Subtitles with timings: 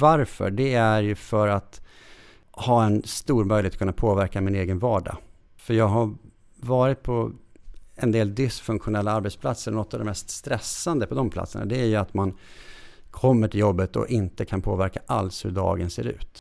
[0.00, 0.50] Varför?
[0.50, 1.80] Det är ju för att
[2.52, 5.16] ha en stor möjlighet att kunna påverka min egen vardag.
[5.56, 6.14] För jag har
[6.56, 7.32] varit på
[7.96, 9.72] en del dysfunktionella arbetsplatser.
[9.72, 12.36] Något av det mest stressande på de platserna det är ju att man
[13.10, 16.39] kommer till jobbet och inte kan påverka alls hur dagen ser ut.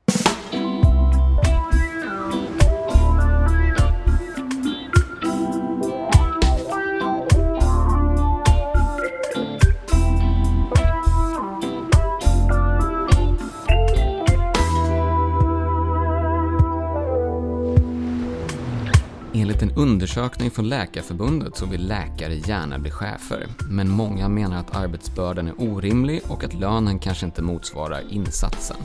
[19.80, 23.48] Undersökning från Läkarförbundet så vill läkare gärna bli chefer.
[23.70, 28.78] Men många menar att arbetsbördan är orimlig och att lönen kanske inte motsvarar insatsen.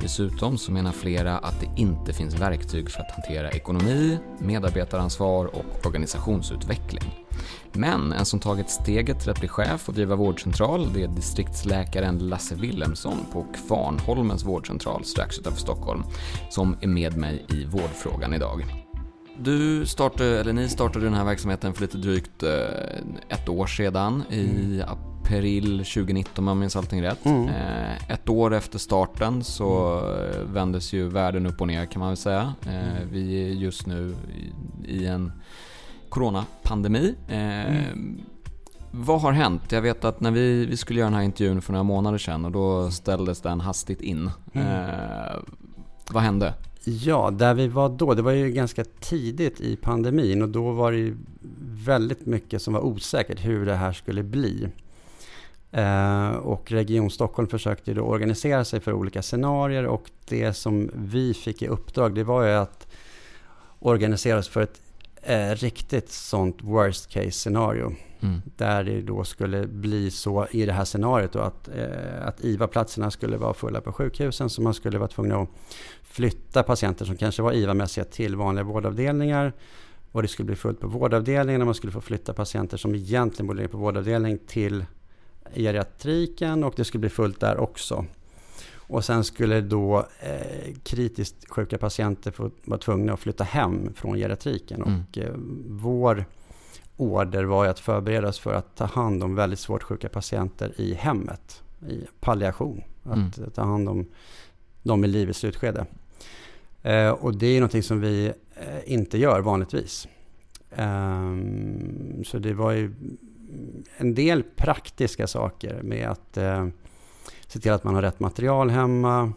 [0.00, 5.86] Dessutom så menar flera att det inte finns verktyg för att hantera ekonomi, medarbetaransvar och
[5.86, 7.26] organisationsutveckling.
[7.72, 12.18] Men en som tagit steget till att bli chef och driva vårdcentral det är distriktsläkaren
[12.18, 16.02] Lasse Wilhelmsson på Kvarnholmens vårdcentral strax utanför Stockholm
[16.50, 18.79] som är med mig i vårdfrågan idag.
[19.42, 24.22] Du startade, eller ni startade den här verksamheten för lite drygt eh, ett år sedan
[24.30, 24.88] i mm.
[24.88, 27.24] april 2019 om jag minns allting rätt.
[27.24, 27.48] Mm.
[27.48, 30.52] Eh, ett år efter starten så mm.
[30.52, 32.54] vändes ju världen upp och ner kan man väl säga.
[32.66, 34.14] Eh, vi är just nu
[34.84, 35.32] i en
[36.08, 37.14] coronapandemi.
[37.28, 38.20] Mm.
[38.90, 39.72] Vad har hänt?
[39.72, 42.44] Jag vet att när vi, vi skulle göra den här intervjun för några månader sedan
[42.44, 44.30] och då ställdes den hastigt in.
[44.52, 44.90] Mm.
[46.10, 46.54] vad hände?
[46.84, 50.92] Ja, där vi var då, det var ju ganska tidigt i pandemin och då var
[50.92, 51.16] det ju
[51.86, 54.68] väldigt mycket som var osäkert hur det här skulle bli.
[55.72, 61.34] Eh, och Region Stockholm försökte då organisera sig för olika scenarier och det som vi
[61.34, 62.86] fick i uppdrag det var ju att
[63.78, 64.80] organisera oss för ett
[65.22, 67.94] eh, riktigt sånt worst case scenario.
[68.20, 68.42] Mm.
[68.56, 73.10] Där det då skulle bli så i det här scenariot då att, eh, att IVA-platserna
[73.10, 75.48] skulle vara fulla på sjukhusen så man skulle vara tvungen att
[76.02, 79.52] flytta patienter som kanske var IVA-mässiga till vanliga vårdavdelningar.
[80.12, 83.46] Och det skulle bli fullt på vårdavdelningen och man skulle få flytta patienter som egentligen
[83.46, 84.84] borde ligga på vårdavdelning till
[85.54, 88.04] geriatriken och det skulle bli fullt där också.
[88.90, 94.16] Och sen skulle då eh, kritiskt sjuka patienter få vara tvungna att flytta hem från
[94.16, 94.82] geriatriken.
[94.82, 95.00] Mm.
[95.00, 95.34] Och eh,
[95.68, 96.24] vår
[97.00, 100.80] order var ju att förbereda oss för att ta hand om väldigt svårt sjuka patienter
[100.80, 102.82] i hemmet, i palliation.
[103.02, 103.50] Att mm.
[103.54, 104.06] ta hand om
[104.82, 105.86] dem i livets slutskede.
[106.82, 110.08] Eh, och det är någonting som vi eh, inte gör vanligtvis.
[110.70, 111.36] Eh,
[112.24, 112.94] så det var ju
[113.96, 116.68] en del praktiska saker med att eh,
[117.46, 119.32] se till att man har rätt material hemma,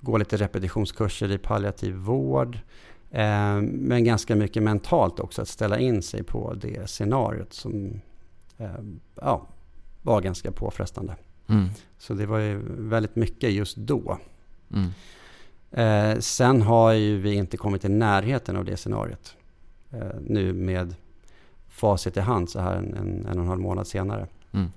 [0.00, 2.58] gå lite repetitionskurser i palliativ vård,
[3.10, 8.00] Eh, men ganska mycket mentalt också, att ställa in sig på det scenariot som
[8.58, 8.70] eh,
[9.14, 9.46] ja,
[10.02, 11.16] var ganska påfrestande.
[11.48, 11.68] Mm.
[11.98, 14.18] Så det var ju väldigt mycket just då.
[14.74, 14.90] Mm.
[15.70, 19.36] Eh, sen har ju vi inte kommit i närheten av det scenariot.
[19.90, 20.94] Eh, nu med
[21.68, 24.26] facit i hand så här en, en, en och en halv månad senare.
[24.52, 24.68] Mm.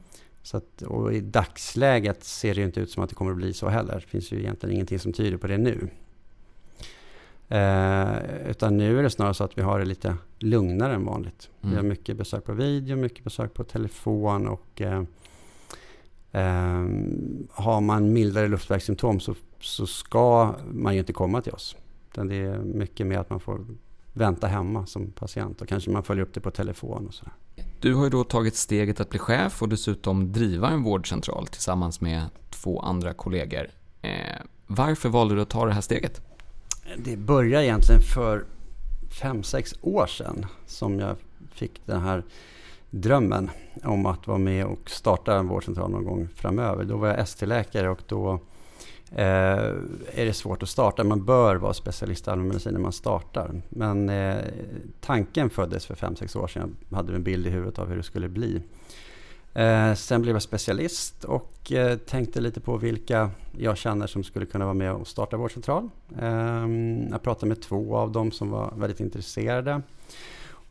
[0.43, 3.37] Så att, och i dagsläget ser det ju inte ut som att det kommer att
[3.37, 3.95] bli så heller.
[3.95, 5.87] Det finns ju egentligen ingenting som tyder på det nu.
[7.51, 11.49] Eh, utan nu är det snarare så att vi har det lite lugnare än vanligt.
[11.61, 11.71] Mm.
[11.71, 15.03] Vi har mycket besök på video, mycket besök på telefon och eh,
[16.31, 16.85] eh,
[17.51, 21.75] har man mildare luftvägssymptom så, så ska man ju inte komma till oss.
[22.11, 23.65] Utan det är mycket mer att man får
[24.13, 27.33] vänta hemma som patient och kanske man följer upp det på telefon och sådär.
[27.79, 32.01] Du har ju då tagit steget att bli chef och dessutom driva en vårdcentral tillsammans
[32.01, 33.67] med två andra kollegor.
[34.01, 34.11] Eh,
[34.67, 36.21] varför valde du att ta det här steget?
[36.97, 38.45] Det började egentligen för
[39.09, 41.15] fem sex år sedan som jag
[41.53, 42.23] fick den här
[42.89, 43.49] drömmen
[43.83, 46.83] om att vara med och starta en vårdcentral någon gång framöver.
[46.83, 48.39] Då var jag ST-läkare och då
[49.11, 49.25] eh,
[50.13, 51.03] är det svårt att starta.
[51.03, 53.61] Man bör vara specialist i allmänmedicin när man startar.
[53.69, 54.37] Men eh,
[55.01, 56.75] tanken föddes för fem sex år sedan.
[56.89, 58.61] Jag hade en bild i huvudet av hur det skulle bli.
[59.53, 64.45] Eh, sen blev jag specialist och eh, tänkte lite på vilka jag känner som skulle
[64.45, 65.89] kunna vara med och starta vårdcentral.
[66.19, 66.67] Eh,
[67.11, 69.81] jag pratade med två av dem som var väldigt intresserade.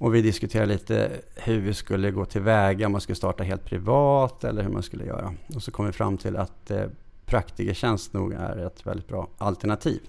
[0.00, 4.44] Och vi diskuterade lite hur vi skulle gå tillväga, om man skulle starta helt privat
[4.44, 5.34] eller hur man skulle göra.
[5.54, 6.84] Och så kom vi fram till att eh,
[7.24, 10.00] praktikertjänst nog är ett väldigt bra alternativ.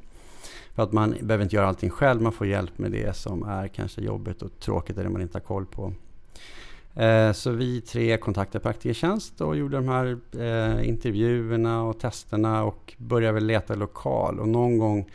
[0.75, 3.67] För att man behöver inte göra allting själv, man får hjälp med det som är
[3.67, 5.94] kanske jobbigt och tråkigt eller man inte har koll på.
[6.95, 12.93] Eh, så vi tre kontaktade Praktikertjänst och gjorde de här eh, intervjuerna och testerna och
[12.97, 14.39] började väl leta lokal.
[14.39, 15.09] Och någon gång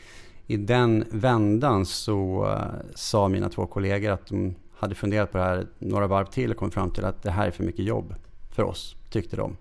[0.47, 5.45] i den vändan så eh, sa mina två kollegor att de hade funderat på det
[5.45, 8.15] här några varv till och kom fram till att det här är för mycket jobb
[8.51, 9.57] för oss, tyckte de.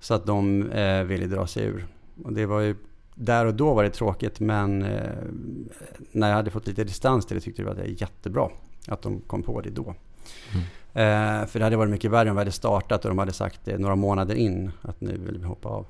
[0.00, 0.70] Så att de
[1.06, 1.86] ville dra sig ur.
[2.24, 2.76] Och det var ju,
[3.14, 4.78] där och då var det tråkigt men
[6.12, 8.50] när jag hade fått lite distans till det tyckte jag att det var jättebra
[8.88, 9.94] att de kom på det då.
[10.52, 10.66] Mm.
[10.96, 13.60] Eh, för det hade varit mycket värre om vi hade startat och de hade sagt
[13.64, 15.86] det några månader in att nu vill vi hoppa av.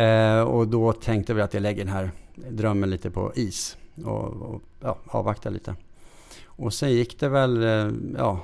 [0.00, 2.10] Eh, och då tänkte vi att jag lägger den här
[2.50, 5.74] drömmen lite på is och, och ja, avvaktar lite.
[6.44, 8.40] Och sen gick det väl eh, ja,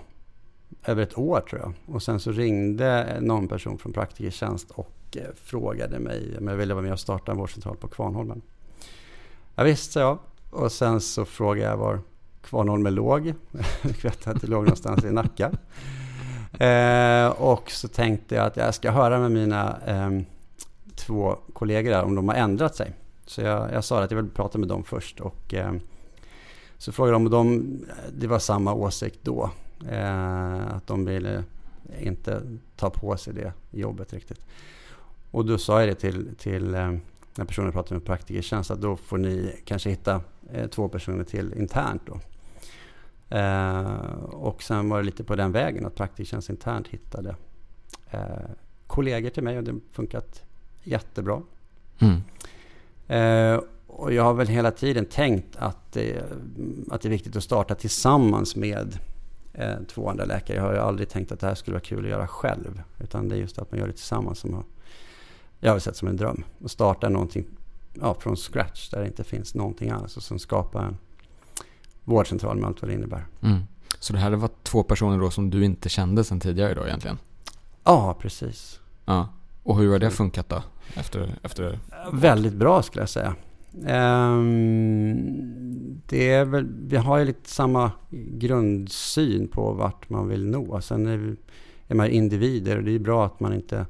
[0.85, 1.73] över ett år tror jag.
[1.95, 6.75] Och sen så ringde någon person från Praktikertjänst och eh, frågade mig om jag ville
[6.75, 8.43] vara med och starta en vårdcentral på Kvarnholmen.
[9.55, 10.19] Ja, visst, sa jag.
[10.51, 12.01] Och sen så frågade jag var
[12.43, 13.35] Kvarnholmen låg.
[14.03, 15.51] Vet att det låg någonstans i Nacka.
[16.59, 20.11] Eh, och så tänkte jag att jag ska höra med mina eh,
[20.95, 22.93] två kollegor där om de har ändrat sig.
[23.27, 25.21] Så jag, jag sa att jag vill prata med dem först.
[25.21, 25.73] Och, eh,
[26.79, 27.79] så frågade de om de,
[28.13, 29.51] det var samma åsikt då.
[29.91, 31.45] Eh, att de ville
[32.01, 32.43] inte
[32.77, 34.47] ta på sig det jobbet riktigt.
[35.31, 36.95] Och då sa jag det till, till eh,
[37.35, 40.21] när personen pratade med praktikertjänst att då får ni kanske hitta
[40.53, 42.21] eh, två personer till internt då.
[43.33, 47.37] Eh, och sen var det lite på den vägen att Praktiktjänst internt hittade
[48.11, 48.21] eh,
[48.87, 50.43] kollegor till mig och det funkat
[50.83, 51.43] jättebra.
[51.99, 52.21] Mm.
[53.09, 56.23] Eh, och jag har väl hela tiden tänkt att det,
[56.91, 58.99] att det är viktigt att starta tillsammans med
[59.53, 60.57] eh, två andra läkare.
[60.57, 62.83] Jag har ju aldrig tänkt att det här skulle vara kul att göra själv.
[63.01, 64.65] Utan det är just att man gör det tillsammans som har,
[65.61, 66.45] jag har sett som en dröm.
[66.65, 67.47] Att starta någonting
[68.01, 70.99] ja, från scratch där det inte finns någonting alls och som skapar en
[72.05, 73.27] vårdcentral med allt vad det innebär.
[73.41, 73.63] Mm.
[73.99, 77.19] Så det här var två personer då som du inte kände sedan tidigare då egentligen?
[77.85, 78.81] Ja, precis.
[79.05, 79.29] Ja.
[79.63, 80.63] Och hur har det funkat då?
[80.95, 81.79] Efter, efter...
[82.13, 83.35] Väldigt bra skulle jag säga.
[83.75, 85.13] Um,
[86.07, 90.81] det är väl, vi har ju lite samma grundsyn på vart man vill nå.
[90.81, 91.37] Sen är, vi,
[91.89, 93.87] är man individer och det är bra att man inte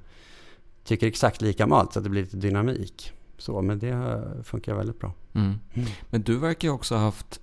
[0.85, 3.13] tycker exakt lika om allt så att det blir lite dynamik.
[3.39, 5.13] Så, men det funkar väldigt bra.
[5.33, 5.59] Mm.
[5.75, 5.89] Mm.
[6.11, 7.41] Men du verkar ju också ha haft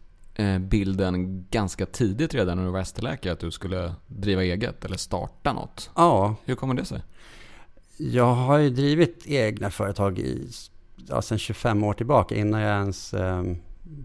[0.59, 5.53] bilden ganska tidigt redan när du var ST-läkare att du skulle driva eget eller starta
[5.53, 5.89] något.
[5.95, 6.35] Ja.
[6.45, 7.01] Hur kommer det sig?
[7.97, 10.49] Jag har ju drivit egna företag i,
[11.07, 13.43] ja, sedan 25 år tillbaka innan jag ens eh,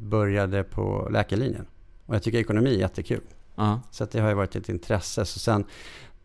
[0.02, 1.66] började på läkarlinjen.
[2.06, 3.20] Och jag tycker ekonomi är jättekul.
[3.56, 3.78] Uh-huh.
[3.90, 5.24] Så det har ju varit ett intresse.
[5.24, 5.64] Så sen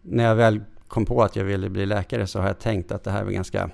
[0.01, 3.03] när jag väl kom på att jag ville bli läkare så har jag tänkt att
[3.03, 3.69] det här var ett ganska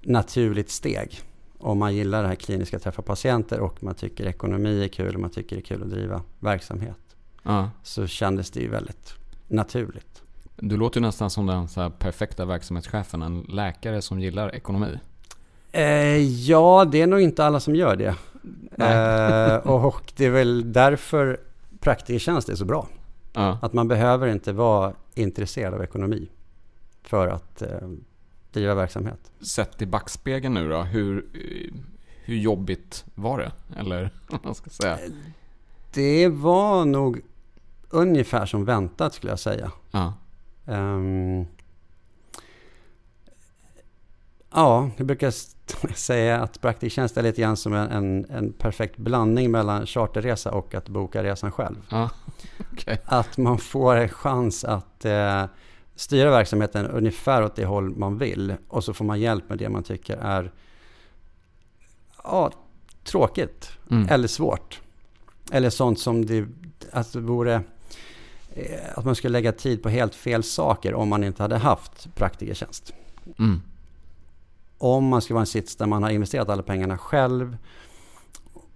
[0.00, 1.20] naturligt steg
[1.62, 5.20] om man gillar det här kliniska, träffa patienter och man tycker ekonomi är kul och
[5.20, 7.16] man tycker det är kul att driva verksamhet.
[7.42, 7.70] Ja.
[7.82, 9.14] Så kändes det ju väldigt
[9.48, 10.22] naturligt.
[10.56, 14.98] Du låter ju nästan som den så perfekta verksamhetschefen, en läkare som gillar ekonomi.
[15.72, 18.14] Eh, ja, det är nog inte alla som gör det.
[18.84, 21.40] Eh, och det är väl därför
[21.80, 22.88] praktikertjänst är så bra.
[23.32, 23.58] Ja.
[23.62, 26.28] Att man behöver inte vara intresserad av ekonomi
[27.02, 27.88] för att eh,
[28.52, 29.32] driva verksamhet.
[29.40, 31.26] Sett i backspegeln nu då, hur,
[32.24, 33.52] hur jobbigt var det?
[33.80, 34.10] Eller
[34.42, 34.98] vad ska säga?
[35.92, 37.20] Det var nog
[37.90, 39.72] ungefär som väntat skulle jag säga.
[39.90, 40.14] Ja.
[40.66, 41.46] Um,
[44.50, 45.30] ja, jag brukar
[45.94, 50.74] säga att praktiktjänst är lite grann som en, en, en, perfekt blandning mellan charterresa och
[50.74, 51.76] att boka resan själv.
[51.88, 52.10] Ja.
[52.72, 52.96] Okay.
[53.04, 55.44] Att man får en chans att eh,
[56.02, 58.54] styra verksamheten ungefär åt det håll man vill.
[58.68, 60.52] Och så får man hjälp med det man tycker är
[62.24, 62.50] ja,
[63.04, 64.08] tråkigt mm.
[64.08, 64.80] eller svårt.
[65.52, 66.46] Eller sånt som det,
[66.92, 67.54] att det vore
[68.54, 72.14] eh, att man skulle lägga tid på helt fel saker om man inte hade haft
[72.14, 72.94] praktikertjänst.
[73.38, 73.60] Mm.
[74.78, 77.56] Om man ska vara en sits där man har investerat alla pengarna själv,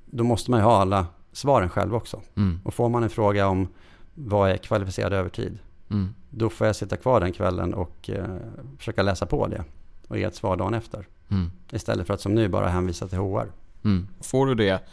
[0.05, 2.21] då måste man ju ha alla svaren själv också.
[2.37, 2.61] Mm.
[2.65, 3.69] Och får man en fråga om
[4.15, 5.59] vad är kvalificerad övertid?
[5.91, 6.15] Mm.
[6.31, 8.37] Då får jag sitta kvar den kvällen och eh,
[8.79, 9.65] försöka läsa på det
[10.09, 11.09] och ge ett svar dagen efter.
[11.29, 11.51] Mm.
[11.73, 13.53] Istället för att som nu bara hänvisa till HR.
[13.85, 14.09] Mm.
[14.21, 14.85] Får du det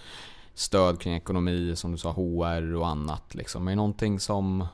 [0.54, 3.36] stöd kring ekonomi, som du sa, HR och annat?
[3.36, 3.68] Liksom?
[3.68, 4.68] Är det någonting som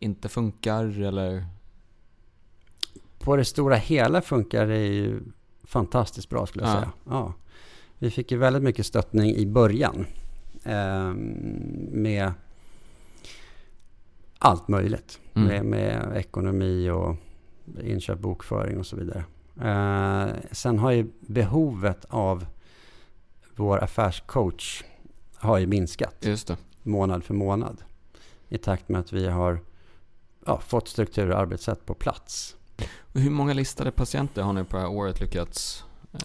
[0.00, 1.46] inte funkar eller?
[3.18, 5.20] På det stora hela funkar det ju
[5.64, 6.78] fantastiskt bra skulle jag ja.
[6.78, 6.92] säga.
[7.04, 7.32] Ja.
[7.98, 10.06] Vi fick ju väldigt mycket stöttning i början.
[10.64, 11.12] Eh,
[11.90, 12.32] med
[14.38, 15.20] allt möjligt.
[15.36, 15.48] Mm.
[15.48, 17.16] Med, med, ekonomi och
[17.82, 19.24] inköp, bokföring och så vidare.
[19.60, 22.46] Eh, sen har ju behovet av
[23.54, 24.82] vår affärscoach
[25.36, 26.26] har ju minskat.
[26.82, 27.82] Månad för månad.
[28.48, 29.60] I takt med att vi har
[30.46, 32.56] ja, fått struktur och arbetssätt på plats.
[32.98, 36.20] Och hur många listade patienter har ni på det här året lyckats eh,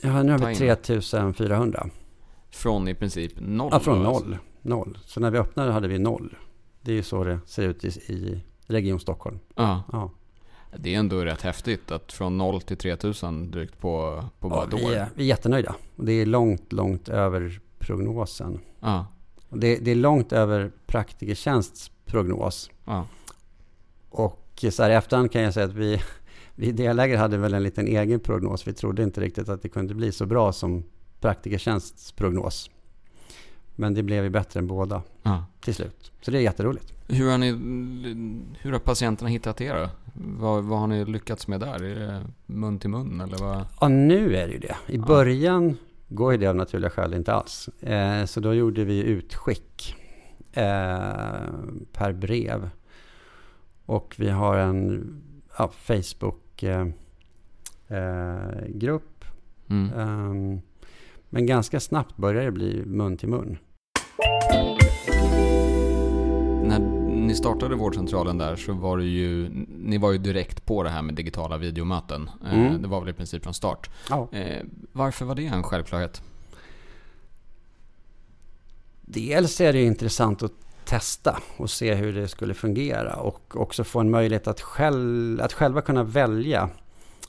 [0.00, 1.86] Ja, nu har vi 3400.
[2.50, 3.68] Från i princip noll?
[3.72, 4.14] Ja, från noll.
[4.14, 4.38] Alltså.
[4.62, 4.98] noll.
[5.04, 6.36] Så när vi öppnade hade vi noll.
[6.82, 9.38] Det är ju så det ser ut i, i Region Stockholm.
[9.54, 9.82] Ja.
[9.92, 10.10] ja.
[10.76, 14.68] Det är ändå rätt häftigt att från 0 till 3000 drygt på, på bara ja,
[14.68, 14.88] ett år.
[14.88, 15.74] Vi är, vi är jättenöjda.
[15.96, 18.60] Det är långt, långt över prognosen.
[18.80, 19.06] Ja.
[19.48, 22.70] Det, det är långt över Praktikertjänsts prognos.
[22.84, 23.06] Ja.
[24.10, 26.02] Och så här i efterhand kan jag säga att vi,
[26.54, 28.66] vi läget hade väl en liten egen prognos.
[28.66, 30.84] Vi trodde inte riktigt att det kunde bli så bra som
[31.20, 32.70] Praktikertjänsts prognos.
[33.80, 35.44] Men det blev ju bättre än båda Ja.
[35.60, 36.12] till slut.
[36.22, 36.92] Så det är jätteroligt.
[37.08, 37.50] Hur, har ni,
[38.60, 39.88] hur har patienterna hittat er då?
[40.14, 41.82] Vad, vad har ni lyckats med där?
[41.84, 43.64] Är det mun till mun eller vad?
[43.80, 44.76] Ja, nu är det ju det.
[44.86, 45.04] I Ja.
[45.06, 45.76] början
[46.08, 47.68] går ju det av naturliga skäl inte alls.
[47.68, 49.96] Eh, så då gjorde vi utskick
[50.52, 50.62] eh,
[51.92, 52.70] per brev.
[53.86, 55.14] Och vi har en
[55.58, 56.94] ja, Facebook-grupp.
[57.88, 59.24] Eh, grupp.
[59.68, 59.90] Mm.
[59.98, 60.60] Ehm,
[61.32, 63.58] men ganska snabbt börjar det bli mun till mun.
[66.62, 69.48] När ni startade vårdcentralen där så var det ju,
[69.78, 72.30] ni var ju direkt på det här med digitala videomöten.
[72.44, 72.82] Eh, Mm.
[72.82, 73.90] Det var väl i princip från start.
[74.10, 74.28] Ja.
[74.32, 76.22] Eh, varför var det en självklarhet?
[79.00, 80.52] Dels är det intressant att
[80.84, 85.52] testa och se hur det skulle fungera och också få en möjlighet att, själv, att
[85.52, 86.68] själva kunna välja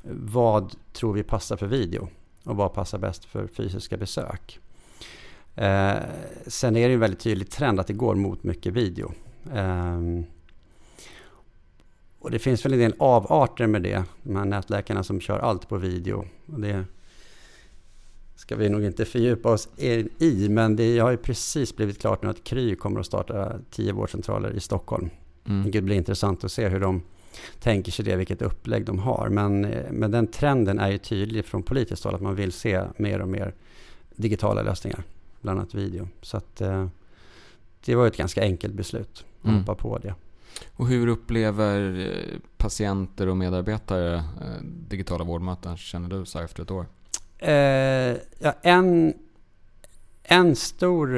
[0.03, 2.07] vad tror vi passar för video
[2.43, 4.60] och vad passar bäst för fysiska besök.
[5.55, 5.96] Eh,
[6.48, 9.12] sen är det ju en väldigt tydlig trend att det går mot mycket video.
[9.53, 10.24] Ehm,
[12.20, 15.70] och det finns väl en del avarter med det, de här nätläkarna som kör allt
[15.70, 16.25] på video.
[16.46, 16.86] Och det
[18.36, 19.70] ska vi nog inte fördjupa oss
[20.20, 23.93] i, men det har ju precis blivit klart nu att Kry kommer att starta tio
[23.93, 25.10] vårdcentraler i Stockholm.
[25.46, 25.63] Mm.
[25.63, 27.01] Vilket blir intressant att se hur de
[27.60, 29.29] tänker sig det, vilket upplägg de har.
[29.29, 32.81] Men, eh, men den trenden är ju tydlig från politiskt håll att man vill se
[32.98, 33.53] mer och mer
[34.15, 35.03] digitala lösningar,
[35.41, 36.07] bland annat video.
[36.21, 36.88] Så att eh,
[37.86, 39.60] det var ett ganska enkelt beslut att Mm.
[39.60, 40.15] hoppa på det.
[40.75, 46.63] Och hur upplever eh, patienter och medarbetare eh, digitala vårdmöten, känner du så här efter
[46.63, 46.86] ett år?
[47.38, 49.13] Eh, ja, en,
[50.24, 51.10] en stor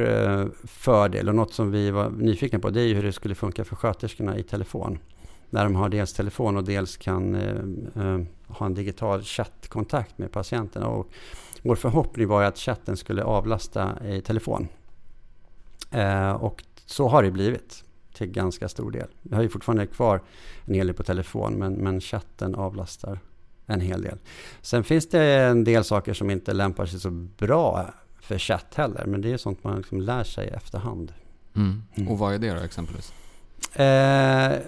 [0.67, 3.75] fördel och något som vi var nyfikna på det är hur det skulle funka för
[3.75, 4.99] sköterskorna i telefon.
[5.49, 7.35] När de har dels telefon och dels kan
[7.95, 10.87] eh, ha en digital chattkontakt med patienterna.
[10.87, 11.09] Och
[11.63, 14.67] vår förhoppning var ju att chatten skulle avlasta i telefon.
[15.91, 19.07] Eh, och så har det blivit till ganska stor del.
[19.21, 20.21] Vi har ju fortfarande kvar
[20.65, 23.19] en hel del på telefon men, men chatten avlastar
[23.65, 24.17] en hel del.
[24.61, 29.05] Sen finns det en del saker som inte lämpar sig så bra för chatt heller.
[29.05, 31.13] Men det är sånt man liksom lär sig i efterhand.
[31.55, 31.83] Mm.
[31.95, 32.11] Mm.
[32.11, 33.13] Och vad är det då exempelvis?
[33.79, 34.59] Eh,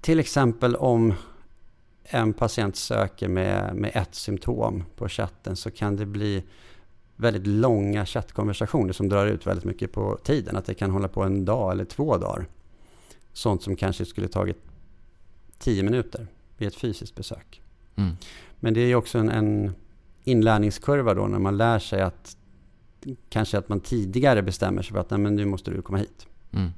[0.00, 1.14] till exempel om
[2.04, 6.44] en patient söker med, med ett symptom på chatten så kan det bli
[7.16, 10.56] väldigt långa chattkonversationer som drar ut väldigt mycket på tiden.
[10.56, 12.46] Att det kan hålla på en dag eller två dagar.
[13.32, 14.58] Sånt som kanske skulle tagit
[15.58, 17.62] tio minuter vid ett fysiskt besök.
[17.96, 18.16] Mm.
[18.60, 19.74] Men det är ju också en, en
[20.24, 22.36] inlärningskurva då när man lär sig att
[23.28, 26.26] kanske att man tidigare bestämmer sig för att Nej, men nu måste du komma hit.
[26.52, 26.70] Mm.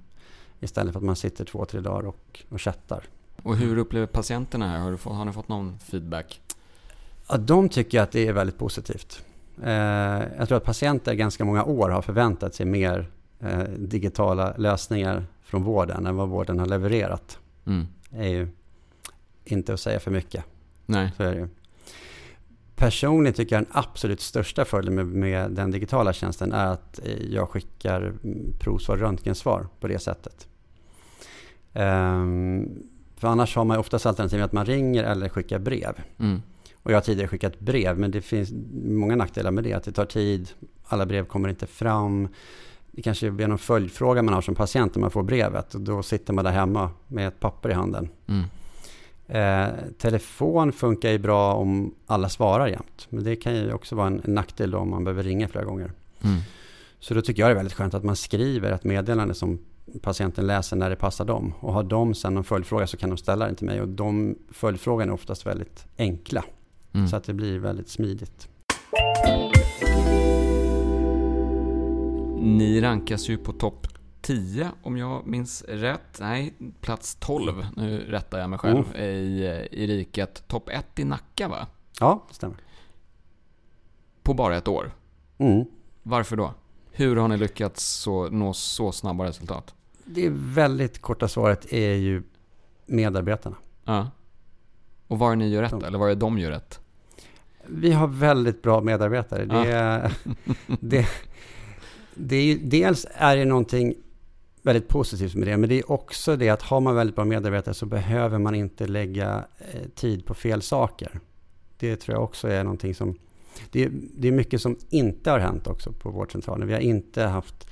[0.61, 3.05] Istället för att man sitter två, tre dagar och, och chattar.
[3.43, 4.79] Och hur upplever patienterna här?
[4.79, 6.41] Har, du fått, har ni fått någon feedback?
[7.29, 9.25] Ja, de tycker att det är väldigt positivt.
[9.63, 9.73] Eh,
[10.39, 15.63] jag tror att patienter ganska många år har förväntat sig mer eh, digitala lösningar från
[15.63, 17.39] vården än vad vården har levererat.
[17.67, 17.87] Mm.
[18.11, 18.49] Det är ju
[19.45, 20.45] inte att säga för mycket.
[20.87, 21.13] Nej.
[21.17, 21.49] Så är det ju.
[22.77, 27.23] Personligen tycker jag den absolut största fördelen med, med den digitala tjänsten är att eh,
[27.31, 30.49] jag skickar mm, provsvar, röntgensvar på det sättet.
[31.73, 32.83] Ehm,
[33.17, 36.03] för annars har man oftast alternativet att man ringer eller skickar brev.
[36.19, 36.43] Mm.
[36.75, 39.73] Och jag har tidigare skickat brev men det finns många nackdelar med det.
[39.73, 40.51] Att det tar tid,
[40.85, 42.29] alla brev kommer inte fram.
[42.91, 45.75] Det kanske blir någon följdfråga man har som patient när man får brevet.
[45.75, 48.09] Och då sitter man där hemma med ett papper i handen.
[48.27, 48.45] Mm.
[49.29, 53.07] Eh, telefon funkar ju bra om alla svarar jämt.
[53.09, 55.93] Men det kan ju också vara en, en nackdel om man behöver ringa flera gånger.
[56.23, 56.41] Mm.
[56.99, 59.59] Så då tycker jag det är väldigt skönt att man skriver ett meddelande som
[60.03, 61.55] patienten läser när det passar dem.
[61.61, 63.81] Och har de sen någon följdfråga så kan de ställa den till mig.
[63.81, 66.45] Och de följdfrågorna är oftast väldigt enkla.
[66.93, 67.09] Mm.
[67.09, 68.49] Så att det blir väldigt smidigt.
[72.39, 73.87] Ni rankas ju på topp
[74.23, 76.19] 10 om jag minns rätt.
[76.21, 77.67] Nej, plats 12.
[77.77, 78.85] Nu rättar jag mig själv.
[78.95, 79.01] Oh.
[79.01, 80.49] I, I riket.
[80.49, 81.67] Topp 1 i Nacka va?
[82.01, 82.57] Ja, det stämmer.
[84.23, 84.93] På bara ett år.
[85.39, 85.65] Mm.
[86.03, 86.55] Varför då?
[86.97, 89.75] Hur har ni lyckats nå så snabba resultat?
[90.05, 92.23] Det väldigt korta svaret är ju
[92.87, 93.57] medarbetarna.
[93.85, 94.11] Ja.
[95.07, 96.81] Och vad är ni gör rätt eller vad är de gör rätt?
[97.67, 99.45] Vi har väldigt bra medarbetare.
[99.45, 100.11] Det, Ja.
[100.81, 101.09] det,
[102.15, 103.95] det är ju, dels är det någonting
[104.63, 105.57] väldigt positivt med det.
[105.57, 108.87] Men det är också det att har man väldigt bra medarbetare så behöver man inte
[108.87, 111.21] lägga eh, tid på fel saker.
[111.79, 113.19] Det tror jag också är någonting som...
[113.71, 116.69] Det är, det är mycket som inte har hänt också på vårdcentralen.
[116.69, 117.69] Vi har inte haft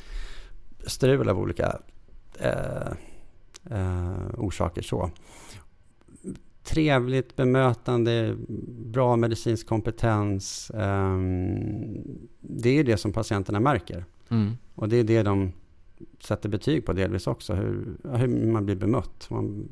[0.86, 1.78] strul av olika
[2.38, 2.92] eh,
[3.70, 4.82] eh, orsaker.
[4.82, 5.10] så.
[6.62, 8.36] Trevligt bemötande,
[8.68, 10.70] bra medicinsk kompetens.
[10.70, 11.18] Eh,
[12.40, 14.04] det är det som patienterna märker.
[14.30, 14.52] Mm.
[14.74, 15.52] Och det är det de
[16.20, 17.54] sätter betyg på delvis också.
[17.54, 19.30] Hur, hur man blir bemött.
[19.30, 19.68] Man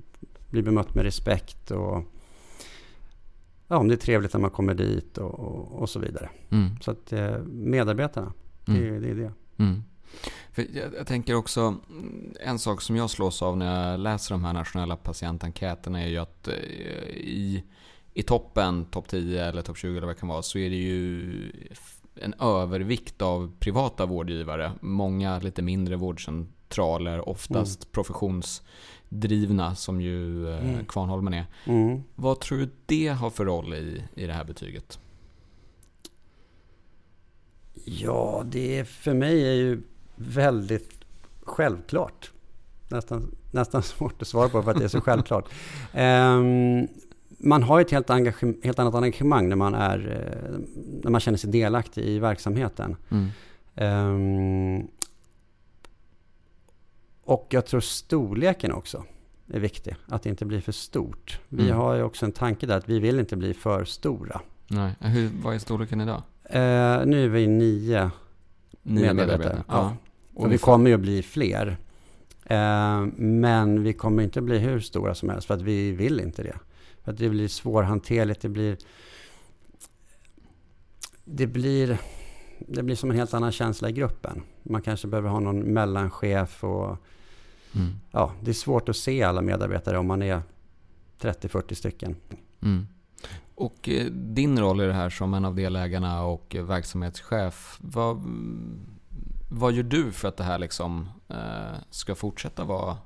[0.51, 2.05] blir bemött med respekt och
[3.73, 6.31] ja, om det är trevligt när man kommer dit och, och, och så vidare.
[6.51, 6.71] Mm.
[6.81, 8.33] Så att eh, medarbetarna,
[8.65, 9.03] det, mm.
[9.03, 9.33] det är det.
[9.57, 9.83] Mm.
[10.55, 11.77] Jag, jag, tänker också,
[12.41, 16.19] en sak som jag slås av när jag läser de här nationella patientenkäterna är ju
[16.19, 16.55] att eh,
[17.15, 17.65] i,
[18.15, 20.77] i toppen, topp 10 eller topp 20 eller vad det kan vara, så är det
[20.77, 21.53] ju
[22.15, 24.73] en övervikt av privata vårdgivare.
[24.81, 26.53] Många lite mindre vårdcentraler,
[27.29, 27.89] oftast mm.
[27.93, 30.85] professionsdrivna som ju eh, mm.
[30.85, 31.47] Kvarnholmen är.
[31.65, 32.03] Mm.
[32.15, 34.99] Vad tror du det har för roll i, i det här betyget?
[37.85, 39.83] Ja, det för mig är ju
[40.17, 41.05] väldigt
[41.43, 42.31] självklart.
[42.89, 45.49] Nästan, nästan svårt att svara på för att det är så självklart.
[45.95, 46.89] Um,
[47.39, 48.11] man har ett helt,
[48.65, 50.59] helt annat engagemang när man, är, eh,
[51.03, 52.97] när man känner sig delaktig i verksamheten.
[53.11, 53.29] Mm.
[53.75, 54.89] Um,
[57.25, 59.05] och jag tror storleken också
[59.53, 59.97] är viktig.
[60.07, 61.41] Att det inte blir för stort.
[61.49, 61.77] Vi mm.
[61.77, 64.41] har ju också en tanke där att vi vill inte bli för stora.
[64.69, 64.93] Nej.
[65.01, 66.23] Hur, vad är storleken idag?
[66.45, 68.11] Uh, nu är vi nio,
[68.83, 69.39] nio medarbetare.
[69.39, 69.65] medarbetare.
[69.69, 69.97] Ja.
[70.35, 71.77] Och, och vi kommer ju att bli fler.
[72.51, 76.21] Uh, men vi kommer inte att bli hur stora som helst för att vi vill
[76.21, 76.57] inte det.
[77.05, 78.41] För att det blir svårhanterligt.
[78.43, 78.77] Det blir,
[81.25, 81.99] det blir,
[82.69, 84.43] det blir som en helt annan känsla i gruppen.
[84.63, 86.97] Man kanske behöver ha någon mellanchef och
[87.75, 87.93] mm.
[88.11, 90.43] ja, det är svårt att se alla medarbetare om man är
[91.21, 92.17] 30-40 stycken.
[92.63, 92.87] Mm.
[93.55, 97.79] Och eh, din roll i det här som en av delägarna och verksamhetschef.
[97.81, 98.23] Vad,
[99.51, 102.97] vad gör du för att det här liksom, eh, ska fortsätta vara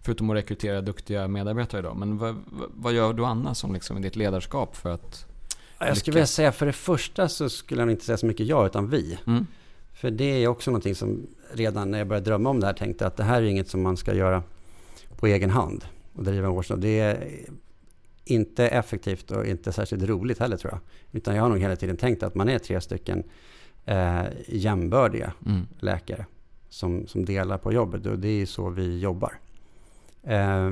[0.00, 1.96] förutom att rekrytera duktiga medarbetare idag.
[1.96, 2.36] Men vad,
[2.70, 5.33] vad gör du annars som liksom i ditt ledarskap för att
[5.78, 8.66] Jag skulle vilja säga för det första så skulle jag inte säga så mycket jag
[8.66, 9.18] utan vi.
[9.26, 9.46] Mm.
[9.92, 13.06] För det är också någonting som redan när jag började drömma om det här tänkte
[13.06, 14.42] att det här är inget som man ska göra
[15.16, 16.80] på egen hand och driva en vårdcentral.
[16.80, 17.28] Det är
[18.24, 20.80] inte effektivt och inte särskilt roligt heller tror jag.
[21.12, 23.22] Utan jag har nog hela tiden tänkt att man är tre stycken
[23.84, 25.66] eh, jämbördiga mm.
[25.78, 26.26] läkare
[26.68, 29.38] som, som delar på jobbet och det är så vi jobbar.
[30.22, 30.70] Eh,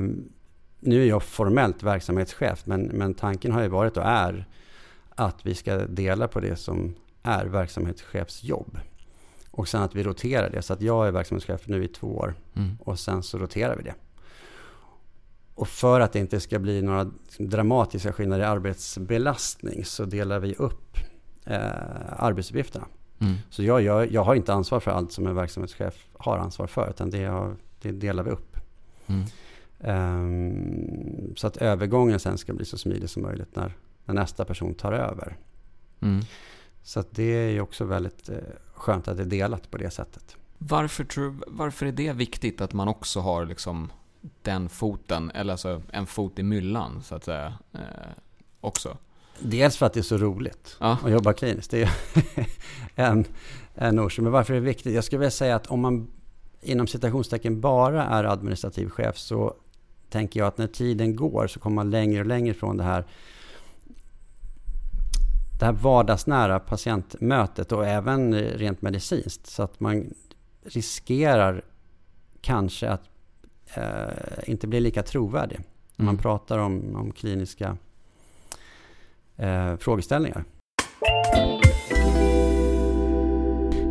[0.79, 4.45] nu är jag formellt verksamhetschef, men, men tanken har ju varit och är
[5.15, 8.77] att vi ska dela på det som är verksamhetschefsjobb.
[9.51, 10.61] Och sen att vi roterar det.
[10.61, 12.77] Så att jag är verksamhetschef nu i två år mm.
[12.79, 13.95] och sen så roterar vi det.
[15.55, 20.55] Och för att det inte ska bli några dramatiska skillnader i arbetsbelastning så delar vi
[20.55, 20.97] upp
[21.45, 22.85] eh, arbetsuppgifterna.
[23.19, 23.35] Mm.
[23.49, 26.89] Så jag, jag, jag har inte ansvar för allt som en verksamhetschef har ansvar för,
[26.89, 28.57] utan det, har, det delar vi upp.
[29.07, 29.23] Mm.
[29.79, 33.73] Um, så att övergången sen ska bli så smidig som möjligt när,
[34.05, 35.37] när nästa person tar över.
[36.01, 36.21] Mm.
[36.83, 38.37] Så det är ju också väldigt eh,
[38.73, 40.37] skönt att det är delat på det sättet.
[40.57, 43.91] Varför, tror, varför är det viktigt att man också har liksom
[44.41, 47.79] den foten, eller alltså en fot i myllan så att säga, eh,
[48.61, 48.97] också?
[49.39, 50.97] Dels för att det är så roligt ja.
[51.03, 51.71] att jobba kliniskt.
[51.71, 51.91] Det är
[53.11, 53.25] en,
[53.75, 54.23] en orsak.
[54.23, 54.93] Men varför är det viktigt?
[54.93, 56.07] Jag skulle vilja säga att om man
[56.61, 59.55] inom citationstecken bara är administrativ chef så
[60.09, 63.05] tänker jag att när tiden går så kommer man längre och längre från det här
[65.63, 69.47] det här vardagsnära patientmötet och även rent medicinskt.
[69.47, 70.13] Så att man
[70.63, 71.65] riskerar
[72.41, 73.09] kanske att
[73.75, 75.59] eh, inte bli lika trovärdig
[75.95, 76.21] när man mm.
[76.21, 77.77] pratar om, om kliniska
[79.35, 80.43] eh, frågeställningar.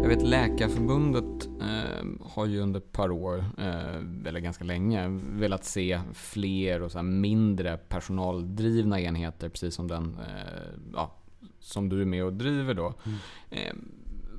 [0.03, 5.65] Jag vet Läkarförbundet eh, har ju under ett par år, eh, eller ganska länge, velat
[5.65, 11.19] se fler och så mindre personaldrivna enheter, precis som den eh, ja,
[11.63, 12.95] som du är med och driver då.
[13.05, 13.19] Mm.
[13.51, 13.75] Eh,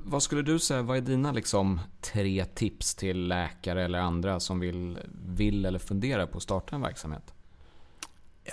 [0.04, 4.60] vad skulle du säga, vad är dina liksom, tre tips till läkare eller andra som
[4.60, 7.34] vill, vill eller funderar på att starta en verksamhet?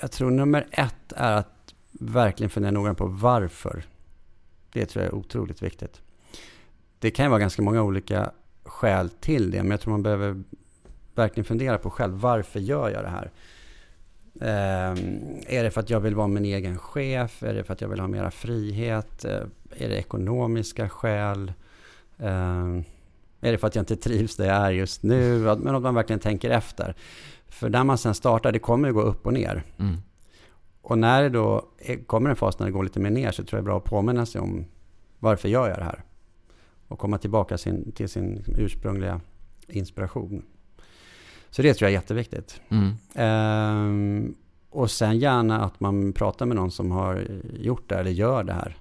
[0.01, 3.83] Jag tror nummer ett är att verkligen fundera noga på varför.
[4.71, 6.01] Det tror jag är otroligt viktigt.
[6.99, 8.31] Det kan ju vara ganska många olika
[8.63, 10.43] skäl till det, men jag tror man behöver
[11.15, 12.13] verkligen fundera på själv.
[12.13, 13.31] Varför gör jag det här?
[14.41, 14.91] Eh,
[15.57, 17.43] är det för att jag vill vara min egen chef?
[17.43, 19.25] Är det för att jag vill ha mera frihet?
[19.25, 19.41] Eh,
[19.77, 21.53] är det ekonomiska skäl?
[22.17, 22.79] Eh,
[23.43, 25.39] Är det för att jag inte trivs där jag är just nu?
[25.39, 26.95] Men att man verkligen tänker efter.
[27.47, 29.63] För när man sen startar, det kommer ju gå upp och ner.
[29.79, 29.97] Mm.
[30.81, 31.65] Och när det då
[32.07, 33.77] kommer en fas när det går lite mer ner så tror jag det är bra
[33.77, 34.65] att påminna sig om
[35.19, 36.03] varför gör jag det här?
[36.87, 39.21] Och komma tillbaka sin, till sin ursprungliga
[39.67, 40.45] inspiration.
[41.51, 42.61] Så det tror jag är jätteviktigt.
[42.69, 42.93] Mm.
[43.15, 44.35] Ehm,
[44.69, 47.27] och sen gärna att man pratar med någon som har
[47.59, 48.77] gjort det eller gör det här.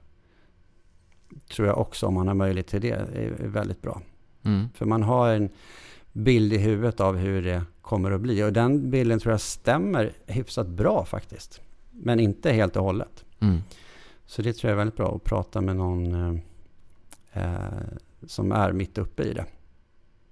[1.49, 4.03] Tror jag också, om man har möjlighet till det, är väldigt bra.
[4.43, 4.69] Mm.
[4.75, 5.49] För man har en
[6.13, 8.43] bild i huvudet av hur det kommer att bli.
[8.43, 11.61] Och den bilden tror jag stämmer hyfsat bra faktiskt.
[11.91, 13.25] Men inte helt och hållet.
[13.41, 13.59] Mm.
[14.27, 17.83] Så det tror jag är väldigt bra att prata med någon eh, eh
[18.27, 19.45] som är mitt uppe i det.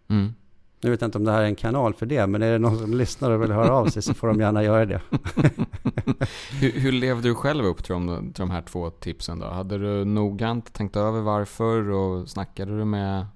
[0.09, 0.35] Mm.
[0.81, 2.59] Nu vet jag inte om det här är en kanal för det, men är det
[2.59, 5.01] någon som lyssnar och vill höra av sig så får de gärna göra det.
[6.61, 9.47] hur, hur, levde du själv upp till de, till de här två tipsen då?
[9.47, 13.27] Hade du noggrant tänkt över varför och snackade du med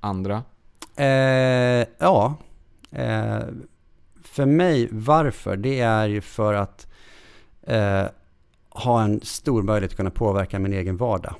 [0.00, 0.42] andra?
[0.96, 2.34] Eh, ja.
[2.90, 3.38] Eh,
[4.22, 5.56] för mig, varför?
[5.56, 6.86] Det är ju för att
[7.62, 8.04] eh,
[8.68, 11.34] ha en stor möjlighet att kunna påverka min egen vardag.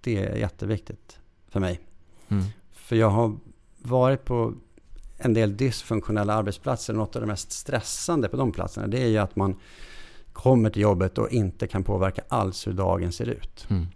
[0.00, 1.80] Det är jätteviktigt för mig.
[2.28, 2.44] Mm.
[2.70, 3.36] För jag har
[3.78, 4.54] varit på
[5.20, 6.94] en del dysfunktionella arbetsplatser.
[6.94, 9.56] Något av det mest stressande på de platserna det är ju att man
[10.32, 13.66] kommer till jobbet och inte kan påverka alls hur dagen ser ut.
[13.70, 13.86] Mm.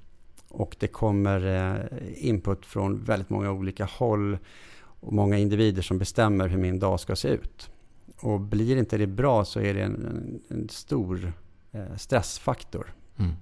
[0.48, 4.38] Och det kommer eh, input från väldigt många olika håll
[4.80, 7.70] och många individer som bestämmer hur min dag ska se ut.
[8.20, 11.32] Och blir inte det bra så är det en, en, stor
[11.72, 12.94] eh, stressfaktor.
[13.16, 13.32] Mm.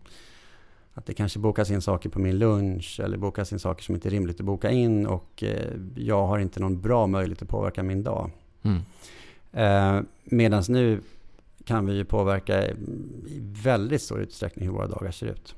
[0.95, 4.09] Att det kanske bokas in saker på min lunch eller bokas in saker som inte
[4.09, 7.83] är rimligt att boka in och eh, jag har inte någon bra möjlighet att påverka
[7.83, 8.31] min dag.
[8.63, 8.81] Mm.
[9.53, 11.01] Eh, Medan nu
[11.65, 12.75] kan vi ju påverka i
[13.63, 15.55] väldigt stor utsträckning hur våra dagar ser ut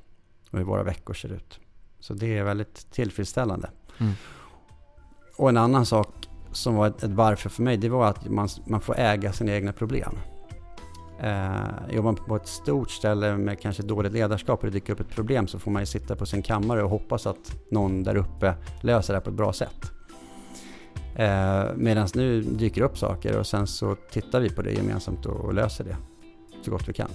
[0.50, 1.60] och hur våra veckor ser ut.
[2.00, 3.70] Så det är väldigt tillfredsställande.
[3.98, 4.12] Mm.
[5.36, 6.08] Och en annan sak
[6.52, 9.52] som var ett, ett varför för mig, det var att man, man får äga sina
[9.52, 10.18] egna problem.
[11.20, 15.00] Eh, jobbar man på ett stort ställe med kanske dåligt ledarskap och det dyker upp
[15.00, 18.16] ett problem så får man ju sitta på sin kammare och hoppas att någon där
[18.16, 19.92] uppe löser det här på ett bra sätt.
[21.16, 25.36] Eh, Medan nu dyker upp saker och sen så tittar vi på det gemensamt och,
[25.36, 25.96] och löser det
[26.64, 27.08] så gott vi kan.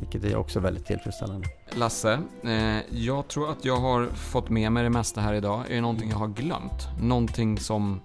[0.00, 1.46] Vilket är också väldigt tillfredsställande.
[1.76, 5.64] Lasse, eh, jag tror att jag har fått med mig det mesta här idag.
[5.70, 6.88] Är det någonting jag har glömt?
[7.00, 8.00] Någonting som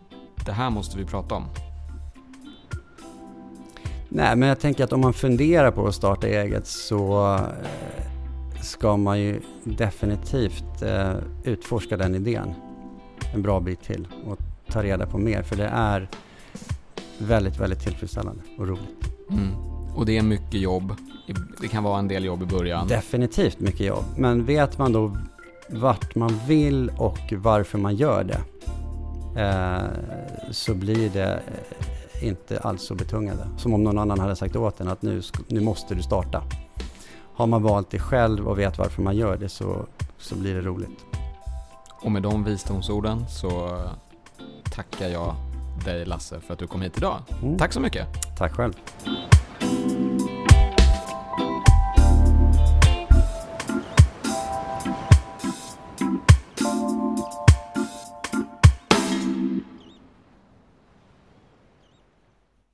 [0.46, 1.46] det här måste vi prata om?
[4.10, 8.98] Nej, men jag tänker att om man funderar på att starta eget så eh, ska
[8.98, 12.54] man ju definitivt eh, utforska den idén
[13.34, 15.44] en bra bit till och ta reda på mer.
[15.44, 16.10] För det är
[17.18, 19.06] väldigt, väldigt tillfredsställande och roligt.
[19.30, 19.54] Mm.
[19.96, 20.96] Och det är mycket jobb.
[21.62, 22.88] Det kan vara en del jobb i början.
[22.88, 24.04] Definitivt mycket jobb.
[24.18, 25.18] Men vet man då
[25.70, 28.42] vart man vill och varför man gör det
[29.42, 29.82] eh,
[30.52, 31.40] så blir det
[32.24, 33.48] inte alls så betungande.
[33.58, 36.44] Som om någon annan hade sagt åt en att nu, nu måste du starta.
[37.34, 39.86] Har man valt det själv och vet varför man gör det så,
[40.18, 41.06] så blir det roligt.
[42.02, 43.82] Och med de visdomsorden så
[44.72, 45.36] tackar jag
[45.86, 47.18] dig Lasse för att du kom hit idag.
[47.42, 47.58] Mm.
[47.58, 48.08] Tack så mycket.
[48.38, 48.74] Tack själv.